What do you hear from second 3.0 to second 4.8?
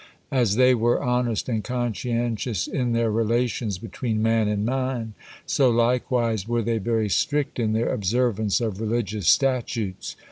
relations between man and